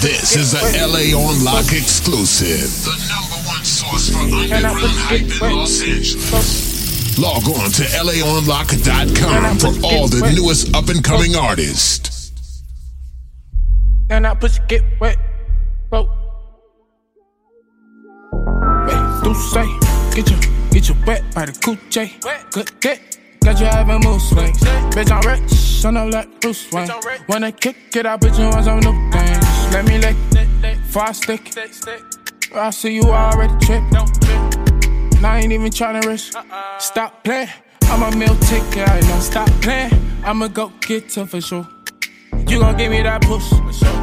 [0.00, 2.70] This is a LA on Lock exclusive.
[2.84, 7.18] The number one source for underground hype in Los Angeles.
[7.18, 12.32] Log on to laonlock.com for all the newest up and coming artists.
[14.08, 15.18] And I push get wet.
[15.90, 16.08] Whoa.
[18.88, 19.66] Hey, do say,
[20.14, 20.40] get your,
[20.70, 22.50] get your wet by the coochie.
[22.52, 23.18] Good get.
[23.44, 24.60] Got you having mood swings.
[24.92, 26.90] Bitch, I'm rich, on up like Bruce Wayne.
[27.28, 29.09] Wanna kick it, I bet you want some new things.
[29.70, 30.16] Let me lick,
[30.88, 31.52] fast stick.
[32.54, 33.94] I see you already tripped.
[35.16, 36.36] And I ain't even tryna risk.
[36.78, 37.48] Stop playing.
[37.84, 39.92] I'm a meal ticket, I don't stop playing.
[40.24, 41.66] I'ma go get her for sure.
[42.48, 43.48] You gon' give me that push.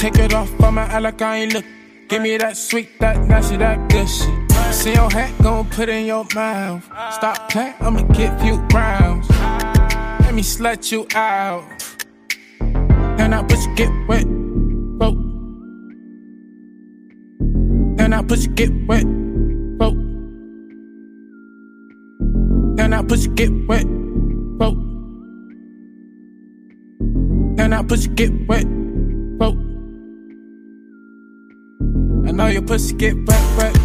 [0.00, 1.64] Take it off, I'ma like I ain't look.
[2.08, 4.72] Give me that sweet, that nasty, that good shit.
[4.72, 6.84] See your hat, gon' put in your mouth.
[7.12, 9.28] Stop playing, I'ma give you rounds.
[9.30, 11.64] Let me slut you out.
[12.60, 14.37] And I push get wet.
[18.18, 19.04] I push get wet.
[19.04, 19.90] Whoa.
[22.82, 23.86] And I push get wet.
[23.86, 24.70] Whoa.
[27.58, 28.64] And I push get wet.
[29.38, 29.50] Whoa.
[32.26, 33.76] I know your pussy get wet, wet.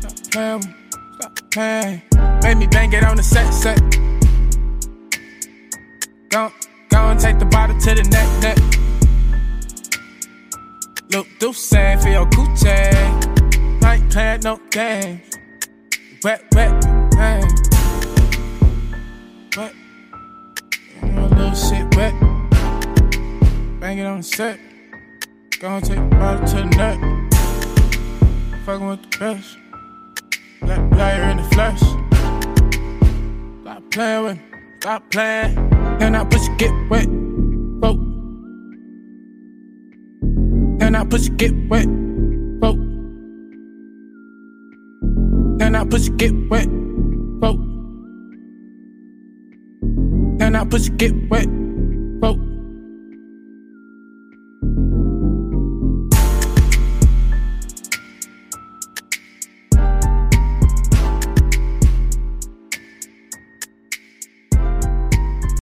[0.00, 0.74] Stop playing,
[1.14, 2.02] stop playing.
[2.42, 3.80] Make me bang it on the set, set.
[6.28, 6.52] Go,
[6.90, 8.58] go and take the bottle to the neck, neck.
[11.10, 13.29] Look, do say for your coochie.
[13.90, 15.36] Ain't playing no games.
[16.22, 17.42] Wet, wet, bang.
[19.56, 19.74] Wet.
[21.02, 22.14] You a little shit wet.
[23.80, 24.60] Bang it on the set.
[25.58, 26.98] Go and take the bottle to the neck.
[28.64, 29.58] Fucking with the best.
[30.60, 31.80] Black player in the flesh.
[33.62, 34.42] Stop playing with me.
[34.80, 35.58] Stop playing.
[36.00, 37.08] And I push get wet.
[37.08, 37.90] Whoa.
[40.80, 41.88] And I push get wet.
[45.70, 46.66] Then that pussy get wet.
[46.66, 47.52] Whoa.
[50.38, 51.46] Then that pussy get wet.
[51.46, 52.49] Whoa.